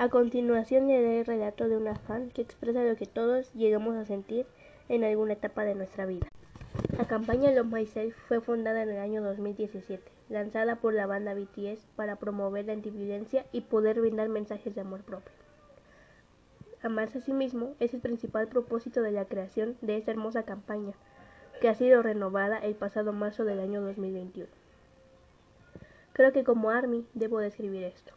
A 0.00 0.08
continuación 0.08 0.86
leeré 0.86 1.20
el 1.20 1.26
relato 1.26 1.68
de 1.68 1.76
una 1.76 1.94
fan 1.94 2.30
que 2.30 2.40
expresa 2.40 2.82
lo 2.82 2.96
que 2.96 3.04
todos 3.04 3.52
llegamos 3.52 3.96
a 3.96 4.06
sentir 4.06 4.46
en 4.88 5.04
alguna 5.04 5.34
etapa 5.34 5.62
de 5.64 5.74
nuestra 5.74 6.06
vida. 6.06 6.26
La 6.96 7.04
campaña 7.04 7.50
Love 7.50 7.70
Myself 7.70 8.16
fue 8.26 8.40
fundada 8.40 8.82
en 8.82 8.88
el 8.88 8.98
año 8.98 9.22
2017, 9.22 10.02
lanzada 10.30 10.76
por 10.76 10.94
la 10.94 11.04
banda 11.04 11.34
BTS 11.34 11.86
para 11.96 12.16
promover 12.16 12.64
la 12.64 12.72
antiviolencia 12.72 13.44
y 13.52 13.60
poder 13.60 14.00
brindar 14.00 14.30
mensajes 14.30 14.74
de 14.74 14.80
amor 14.80 15.02
propio. 15.02 15.34
Amarse 16.82 17.18
a 17.18 17.20
sí 17.20 17.34
mismo 17.34 17.74
es 17.78 17.92
el 17.92 18.00
principal 18.00 18.48
propósito 18.48 19.02
de 19.02 19.12
la 19.12 19.26
creación 19.26 19.76
de 19.82 19.98
esta 19.98 20.12
hermosa 20.12 20.44
campaña, 20.44 20.94
que 21.60 21.68
ha 21.68 21.74
sido 21.74 22.02
renovada 22.02 22.56
el 22.56 22.74
pasado 22.74 23.12
marzo 23.12 23.44
del 23.44 23.60
año 23.60 23.82
2021. 23.82 24.48
Creo 26.14 26.32
que 26.32 26.42
como 26.42 26.70
ARMY 26.70 27.06
debo 27.12 27.38
describir 27.40 27.84
esto. 27.84 28.14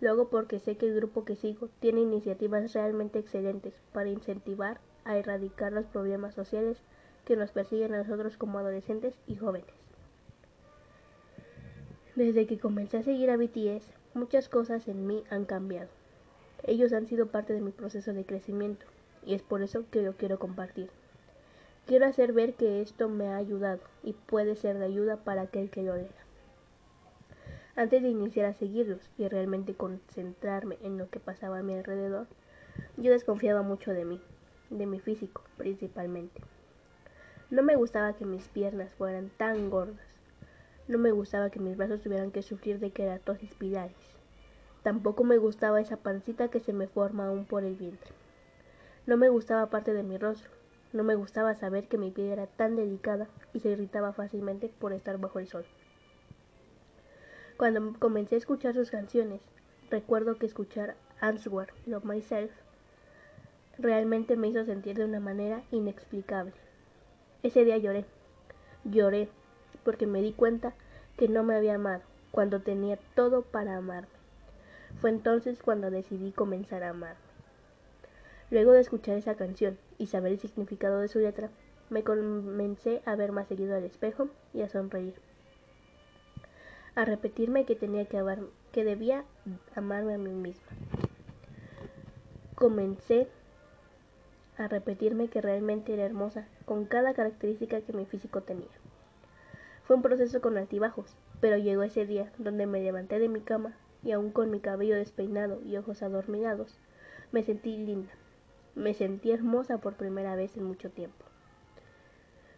Luego 0.00 0.28
porque 0.28 0.60
sé 0.60 0.76
que 0.76 0.86
el 0.86 0.94
grupo 0.94 1.24
que 1.24 1.36
sigo 1.36 1.68
tiene 1.80 2.00
iniciativas 2.00 2.72
realmente 2.72 3.18
excelentes 3.18 3.74
para 3.92 4.08
incentivar 4.08 4.80
a 5.04 5.16
erradicar 5.16 5.72
los 5.72 5.86
problemas 5.86 6.34
sociales 6.34 6.78
que 7.24 7.36
nos 7.36 7.50
persiguen 7.50 7.94
a 7.94 7.98
nosotros 7.98 8.36
como 8.36 8.58
adolescentes 8.58 9.14
y 9.26 9.36
jóvenes. 9.36 9.74
Desde 12.14 12.46
que 12.46 12.58
comencé 12.58 12.98
a 12.98 13.02
seguir 13.02 13.30
a 13.30 13.36
BTS, 13.36 13.92
muchas 14.14 14.48
cosas 14.48 14.88
en 14.88 15.06
mí 15.06 15.24
han 15.30 15.44
cambiado. 15.44 15.88
Ellos 16.64 16.92
han 16.92 17.06
sido 17.06 17.26
parte 17.26 17.52
de 17.52 17.60
mi 17.60 17.70
proceso 17.70 18.12
de 18.12 18.24
crecimiento 18.24 18.86
y 19.24 19.34
es 19.34 19.42
por 19.42 19.62
eso 19.62 19.84
que 19.90 20.02
lo 20.02 20.14
quiero 20.14 20.38
compartir. 20.38 20.90
Quiero 21.86 22.06
hacer 22.06 22.32
ver 22.32 22.54
que 22.54 22.82
esto 22.82 23.08
me 23.08 23.28
ha 23.28 23.36
ayudado 23.36 23.80
y 24.02 24.12
puede 24.12 24.56
ser 24.56 24.78
de 24.78 24.84
ayuda 24.84 25.16
para 25.16 25.42
aquel 25.42 25.70
que 25.70 25.82
lo 25.82 25.96
lea. 25.96 26.27
Antes 27.78 28.02
de 28.02 28.08
iniciar 28.08 28.46
a 28.46 28.54
seguirlos 28.54 29.08
y 29.18 29.28
realmente 29.28 29.72
concentrarme 29.72 30.78
en 30.82 30.98
lo 30.98 31.10
que 31.10 31.20
pasaba 31.20 31.60
a 31.60 31.62
mi 31.62 31.74
alrededor, 31.74 32.26
yo 32.96 33.12
desconfiaba 33.12 33.62
mucho 33.62 33.92
de 33.92 34.04
mí, 34.04 34.20
de 34.68 34.86
mi 34.86 34.98
físico 34.98 35.44
principalmente. 35.56 36.40
No 37.50 37.62
me 37.62 37.76
gustaba 37.76 38.14
que 38.14 38.24
mis 38.24 38.48
piernas 38.48 38.92
fueran 38.94 39.30
tan 39.36 39.70
gordas. 39.70 40.04
No 40.88 40.98
me 40.98 41.12
gustaba 41.12 41.50
que 41.50 41.60
mis 41.60 41.76
brazos 41.76 42.00
tuvieran 42.02 42.32
que 42.32 42.42
sufrir 42.42 42.80
de 42.80 42.90
queratosis 42.90 43.54
pilares. 43.54 43.94
Tampoco 44.82 45.22
me 45.22 45.38
gustaba 45.38 45.80
esa 45.80 45.98
pancita 45.98 46.48
que 46.48 46.58
se 46.58 46.72
me 46.72 46.88
forma 46.88 47.28
aún 47.28 47.44
por 47.44 47.62
el 47.62 47.76
vientre. 47.76 48.10
No 49.06 49.16
me 49.16 49.28
gustaba 49.28 49.70
parte 49.70 49.94
de 49.94 50.02
mi 50.02 50.18
rostro. 50.18 50.50
No 50.92 51.04
me 51.04 51.14
gustaba 51.14 51.54
saber 51.54 51.86
que 51.86 51.96
mi 51.96 52.10
piel 52.10 52.32
era 52.32 52.48
tan 52.48 52.74
delicada 52.74 53.28
y 53.54 53.60
se 53.60 53.68
irritaba 53.68 54.12
fácilmente 54.12 54.68
por 54.80 54.92
estar 54.92 55.16
bajo 55.18 55.38
el 55.38 55.46
sol. 55.46 55.64
Cuando 57.58 57.92
comencé 57.98 58.36
a 58.36 58.38
escuchar 58.38 58.72
sus 58.74 58.92
canciones, 58.92 59.40
recuerdo 59.90 60.36
que 60.36 60.46
escuchar 60.46 60.94
Answer 61.20 61.66
Love 61.86 62.04
Myself 62.04 62.52
realmente 63.78 64.36
me 64.36 64.46
hizo 64.46 64.64
sentir 64.64 64.96
de 64.96 65.04
una 65.04 65.18
manera 65.18 65.64
inexplicable. 65.72 66.52
Ese 67.42 67.64
día 67.64 67.76
lloré, 67.76 68.04
lloré, 68.84 69.28
porque 69.82 70.06
me 70.06 70.22
di 70.22 70.32
cuenta 70.32 70.72
que 71.16 71.26
no 71.26 71.42
me 71.42 71.56
había 71.56 71.74
amado 71.74 72.02
cuando 72.30 72.60
tenía 72.60 72.96
todo 73.16 73.42
para 73.42 73.76
amarme. 73.76 74.06
Fue 75.00 75.10
entonces 75.10 75.60
cuando 75.60 75.90
decidí 75.90 76.30
comenzar 76.30 76.84
a 76.84 76.90
amarme. 76.90 77.18
Luego 78.52 78.70
de 78.70 78.82
escuchar 78.82 79.16
esa 79.16 79.34
canción 79.34 79.76
y 79.98 80.06
saber 80.06 80.30
el 80.30 80.38
significado 80.38 81.00
de 81.00 81.08
su 81.08 81.18
letra, 81.18 81.50
me 81.90 82.04
comencé 82.04 83.02
a 83.04 83.16
ver 83.16 83.32
más 83.32 83.48
seguido 83.48 83.74
al 83.74 83.82
espejo 83.82 84.28
y 84.54 84.62
a 84.62 84.68
sonreír 84.68 85.14
a 86.98 87.04
repetirme 87.04 87.64
que 87.64 87.76
tenía 87.76 88.06
que 88.06 88.18
amar, 88.18 88.40
que 88.72 88.82
debía 88.82 89.24
amarme 89.76 90.14
a 90.14 90.18
mí 90.18 90.32
misma. 90.32 90.66
Comencé 92.56 93.28
a 94.56 94.66
repetirme 94.66 95.28
que 95.28 95.40
realmente 95.40 95.94
era 95.94 96.04
hermosa 96.04 96.48
con 96.64 96.86
cada 96.86 97.14
característica 97.14 97.80
que 97.82 97.92
mi 97.92 98.04
físico 98.04 98.40
tenía. 98.40 98.66
Fue 99.84 99.94
un 99.94 100.02
proceso 100.02 100.40
con 100.40 100.58
altibajos, 100.58 101.14
pero 101.40 101.56
llegó 101.56 101.84
ese 101.84 102.04
día 102.04 102.32
donde 102.36 102.66
me 102.66 102.82
levanté 102.82 103.20
de 103.20 103.28
mi 103.28 103.42
cama 103.42 103.76
y 104.02 104.10
aún 104.10 104.32
con 104.32 104.50
mi 104.50 104.58
cabello 104.58 104.96
despeinado 104.96 105.60
y 105.62 105.76
ojos 105.76 106.02
adormilados, 106.02 106.80
me 107.30 107.44
sentí 107.44 107.76
linda. 107.76 108.10
Me 108.74 108.92
sentí 108.92 109.30
hermosa 109.30 109.78
por 109.78 109.94
primera 109.94 110.34
vez 110.34 110.56
en 110.56 110.64
mucho 110.64 110.90
tiempo. 110.90 111.24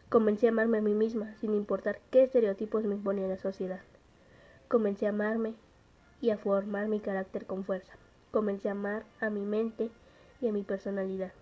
Comencé 0.09 0.47
a 0.47 0.51
amarme 0.51 0.79
a 0.79 0.83
mí 0.83 0.95
misma 0.95 1.35
sin 1.37 1.53
importar 1.53 2.01
qué 2.11 2.23
estereotipos 2.23 2.85
me 2.85 2.95
imponía 2.95 3.29
la 3.29 3.37
sociedad. 3.37 3.81
Comencé 4.71 5.07
a 5.07 5.09
amarme 5.09 5.57
y 6.21 6.31
a 6.31 6.39
formar 6.39 6.87
mi 6.87 7.01
carácter 7.01 7.45
con 7.45 7.65
fuerza. 7.65 7.93
Comencé 8.31 8.69
a 8.69 8.71
amar 8.71 9.05
a 9.19 9.29
mi 9.29 9.41
mente 9.41 9.91
y 10.41 10.47
a 10.47 10.53
mi 10.53 10.63
personalidad. 10.63 11.33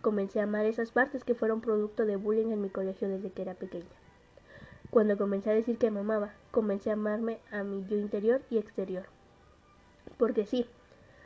Comencé 0.00 0.40
a 0.40 0.42
amar 0.42 0.66
esas 0.66 0.90
partes 0.90 1.22
que 1.22 1.36
fueron 1.36 1.60
producto 1.60 2.04
de 2.04 2.16
bullying 2.16 2.50
en 2.50 2.60
mi 2.60 2.70
colegio 2.70 3.08
desde 3.08 3.30
que 3.30 3.42
era 3.42 3.54
pequeña. 3.54 3.94
Cuando 4.90 5.16
comencé 5.16 5.50
a 5.50 5.54
decir 5.54 5.78
que 5.78 5.92
me 5.92 6.00
amaba, 6.00 6.32
comencé 6.50 6.90
a 6.90 6.94
amarme 6.94 7.38
a 7.52 7.62
mi 7.62 7.86
yo 7.86 7.96
interior 7.96 8.42
y 8.50 8.58
exterior. 8.58 9.04
Porque 10.18 10.44
sí, 10.44 10.66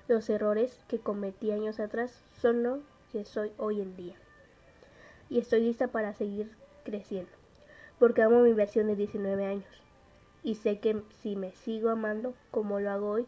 los 0.06 0.28
errores 0.28 0.84
que 0.86 0.98
cometí 0.98 1.50
años 1.50 1.80
atrás 1.80 2.22
son 2.42 2.62
lo 2.62 2.80
que 3.10 3.24
soy 3.24 3.52
hoy 3.56 3.80
en 3.80 3.96
día. 3.96 4.16
Y 5.30 5.38
estoy 5.38 5.62
lista 5.62 5.88
para 5.88 6.12
seguir 6.12 6.54
creciendo, 6.84 7.32
porque 7.98 8.20
amo 8.20 8.42
mi 8.42 8.52
versión 8.52 8.86
de 8.88 8.96
19 8.96 9.46
años 9.46 9.87
y 10.42 10.54
sé 10.54 10.78
que 10.78 11.02
si 11.20 11.36
me 11.36 11.52
sigo 11.52 11.90
amando 11.90 12.34
como 12.50 12.80
lo 12.80 12.90
hago 12.90 13.10
hoy, 13.10 13.26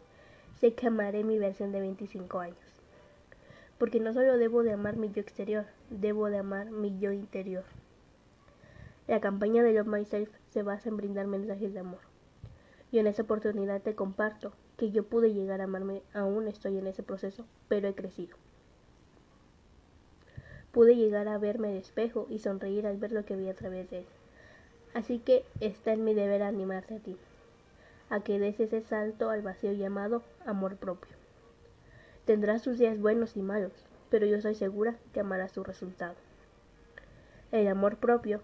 sé 0.59 0.73
que 0.73 0.87
amaré 0.87 1.23
mi 1.23 1.37
versión 1.37 1.71
de 1.71 1.81
25 1.81 2.39
años. 2.39 2.57
Porque 3.77 3.99
no 3.99 4.13
solo 4.13 4.37
debo 4.37 4.63
de 4.63 4.73
amar 4.73 4.95
mi 4.95 5.11
yo 5.11 5.21
exterior, 5.21 5.65
debo 5.89 6.29
de 6.29 6.37
amar 6.37 6.69
mi 6.69 6.97
yo 6.99 7.11
interior. 7.11 7.63
La 9.07 9.19
campaña 9.19 9.63
de 9.63 9.73
Love 9.73 9.87
Myself 9.87 10.29
se 10.51 10.63
basa 10.63 10.89
en 10.89 10.97
brindar 10.97 11.27
mensajes 11.27 11.73
de 11.73 11.79
amor. 11.79 11.99
Y 12.91 12.99
en 12.99 13.07
esa 13.07 13.23
oportunidad 13.23 13.81
te 13.81 13.95
comparto 13.95 14.53
que 14.77 14.91
yo 14.91 15.03
pude 15.03 15.33
llegar 15.33 15.61
a 15.61 15.65
amarme, 15.65 16.03
aún 16.13 16.47
estoy 16.47 16.77
en 16.77 16.87
ese 16.87 17.03
proceso, 17.03 17.45
pero 17.67 17.87
he 17.87 17.95
crecido. 17.95 18.37
Pude 20.71 20.95
llegar 20.95 21.27
a 21.27 21.37
verme 21.37 21.69
de 21.69 21.79
espejo 21.79 22.27
y 22.29 22.39
sonreír 22.39 22.87
al 22.87 22.97
ver 22.97 23.11
lo 23.11 23.25
que 23.25 23.35
vi 23.35 23.49
a 23.49 23.55
través 23.55 23.89
de 23.89 23.99
él. 23.99 24.05
Así 24.93 25.19
que 25.19 25.45
está 25.61 25.93
en 25.93 26.03
mi 26.03 26.13
deber 26.13 26.43
animarte 26.43 26.95
a 26.95 26.99
ti, 26.99 27.15
a 28.09 28.19
que 28.19 28.39
des 28.39 28.59
ese 28.59 28.81
salto 28.81 29.29
al 29.29 29.41
vacío 29.41 29.71
llamado 29.71 30.21
amor 30.45 30.75
propio. 30.75 31.15
Tendrás 32.25 32.61
tus 32.61 32.77
días 32.77 32.99
buenos 32.99 33.37
y 33.37 33.41
malos, 33.41 33.71
pero 34.09 34.25
yo 34.25 34.41
soy 34.41 34.53
segura 34.53 34.97
que 35.13 35.21
amarás 35.21 35.53
tu 35.53 35.63
resultado. 35.63 36.15
El 37.53 37.67
amor 37.69 37.97
propio 37.97 38.41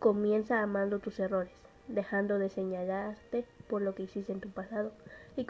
comienza 0.00 0.62
amando 0.62 0.98
tus 0.98 1.20
errores, 1.20 1.52
dejando 1.86 2.38
de 2.38 2.50
señalarte 2.50 3.44
por 3.68 3.80
lo 3.80 3.94
que 3.94 4.02
hiciste 4.02 4.32
en 4.32 4.40
tu 4.40 4.50
pasado 4.50 4.92
y, 5.36 5.46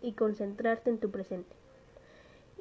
y 0.00 0.12
concentrarte 0.12 0.90
en 0.90 0.98
tu 0.98 1.10
presente. 1.10 1.56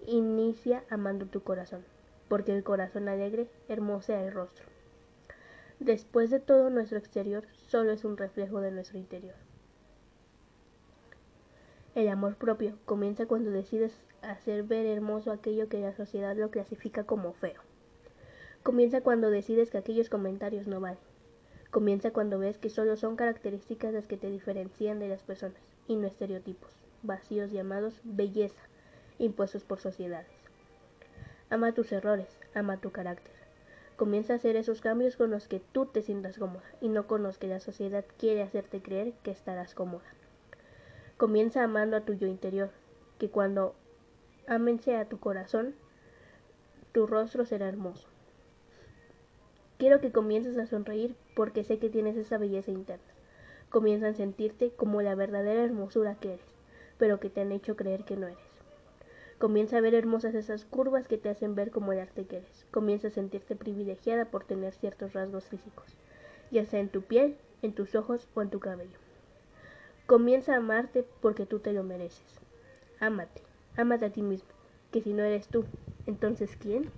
Inicia 0.08 0.84
amando 0.90 1.28
tu 1.28 1.44
corazón, 1.44 1.86
porque 2.28 2.56
el 2.56 2.64
corazón 2.64 3.08
alegre 3.08 3.48
hermosea 3.70 4.26
el 4.26 4.34
rostro. 4.34 4.66
Después 5.82 6.30
de 6.30 6.40
todo, 6.40 6.70
nuestro 6.70 7.00
exterior 7.00 7.44
solo 7.68 7.92
es 7.92 8.06
un 8.06 8.16
reflejo 8.16 8.62
de 8.62 8.70
nuestro 8.70 9.00
interior. 9.00 9.34
El 11.96 12.08
amor 12.08 12.36
propio 12.36 12.78
comienza 12.86 13.26
cuando 13.26 13.50
decides 13.50 13.92
hacer 14.22 14.62
ver 14.62 14.86
hermoso 14.86 15.32
aquello 15.32 15.70
que 15.70 15.80
la 15.80 15.96
sociedad 15.96 16.38
lo 16.38 16.52
clasifica 16.52 17.04
como 17.06 17.34
feo. 17.34 17.60
Comienza 18.62 19.02
cuando 19.02 19.32
decides 19.32 19.72
que 19.72 19.80
aquellos 19.80 20.08
comentarios 20.08 20.68
no 20.68 20.80
valen. 20.80 21.00
Comienza 21.72 22.12
cuando 22.12 22.38
ves 22.38 22.60
que 22.60 22.70
solo 22.70 22.96
son 22.96 23.16
características 23.16 23.92
las 23.92 24.06
que 24.06 24.18
te 24.18 24.30
diferencian 24.30 25.00
de 25.00 25.08
las 25.08 25.24
personas 25.24 25.64
y 25.88 25.96
no 25.96 26.06
estereotipos, 26.06 26.70
vacíos 27.02 27.52
llamados 27.52 28.02
belleza, 28.04 28.62
impuestos 29.18 29.64
por 29.64 29.80
sociedades. 29.80 30.30
Ama 31.50 31.74
tus 31.74 31.92
errores, 31.92 32.38
ama 32.54 32.78
tu 32.78 32.92
carácter. 32.92 33.41
Comienza 34.02 34.34
a 34.34 34.38
hacer 34.38 34.56
esos 34.56 34.82
cambios 34.82 35.16
con 35.16 35.30
los 35.30 35.48
que 35.48 35.60
tú 35.60 35.86
te 35.86 36.02
sientas 36.02 36.40
cómoda 36.40 36.64
y 36.82 36.90
no 36.90 37.06
con 37.06 37.22
los 37.22 37.38
que 37.38 37.46
la 37.46 37.60
sociedad 37.60 38.04
quiere 38.18 38.42
hacerte 38.42 38.82
creer 38.82 39.14
que 39.22 39.30
estarás 39.30 39.76
cómoda. 39.76 40.08
Comienza 41.18 41.64
amando 41.64 41.96
a 41.96 42.02
tu 42.02 42.14
yo 42.16 42.26
interior, 42.26 42.72
que 43.20 43.30
cuando 43.30 43.76
amense 44.48 44.96
a 44.96 45.06
tu 45.06 45.20
corazón, 45.20 45.76
tu 46.94 47.06
rostro 47.06 47.46
será 47.46 47.70
hermoso. 47.70 48.08
Quiero 49.78 50.02
que 50.02 50.12
comiences 50.12 50.58
a 50.58 50.66
sonreír 50.66 51.16
porque 51.36 51.64
sé 51.64 51.78
que 51.78 51.92
tienes 51.92 52.18
esa 52.18 52.40
belleza 52.40 52.72
interna. 52.72 53.06
Comienza 53.70 54.08
a 54.08 54.14
sentirte 54.16 54.72
como 54.72 55.04
la 55.04 55.14
verdadera 55.14 55.64
hermosura 55.64 56.16
que 56.16 56.34
eres, 56.34 56.56
pero 56.98 57.20
que 57.20 57.30
te 57.30 57.42
han 57.42 57.52
hecho 57.52 57.76
creer 57.76 58.04
que 58.04 58.18
no 58.18 58.26
eres. 58.26 58.51
Comienza 59.42 59.78
a 59.78 59.82
ver 59.82 59.96
hermosas 59.96 60.36
esas 60.36 60.66
curvas 60.66 61.08
que 61.08 61.18
te 61.18 61.28
hacen 61.28 61.56
ver 61.56 61.72
como 61.72 61.94
el 61.94 62.00
arte 62.00 62.28
que 62.28 62.38
eres. 62.38 62.68
Comienza 62.70 63.08
a 63.08 63.10
sentirte 63.10 63.56
privilegiada 63.56 64.26
por 64.26 64.44
tener 64.44 64.72
ciertos 64.76 65.14
rasgos 65.14 65.46
físicos, 65.46 65.98
ya 66.52 66.64
sea 66.68 66.80
en 66.80 66.90
tu 66.90 67.02
piel, 67.02 67.36
en 67.64 67.74
tus 67.74 67.96
ojos 67.96 68.28
o 68.36 68.44
en 68.44 68.52
tu 68.52 68.60
cabello. 68.60 69.00
Comienza 70.06 70.54
a 70.54 70.58
amarte 70.58 71.08
porque 71.22 71.48
tú 71.48 71.58
te 71.58 71.74
lo 71.74 71.82
mereces. 71.82 72.40
Ámate, 73.00 73.42
Ámate 73.76 74.06
a 74.06 74.12
ti 74.12 74.22
mismo, 74.22 74.52
que 74.92 75.02
si 75.02 75.12
no 75.12 75.24
eres 75.24 75.48
tú, 75.48 75.66
entonces 76.06 76.56
¿quién? 76.56 76.92